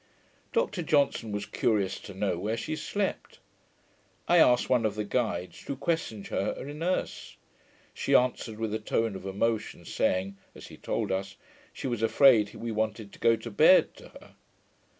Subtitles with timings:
[0.51, 3.37] Dr Johnson was curious to know where she slept.
[4.27, 7.37] I asked one of the guides, who questioned her in Erse.
[7.93, 11.35] She answered with a tone of emotion, saying (as he told us)
[11.71, 14.33] she was afraid we wanted to go to bed to her.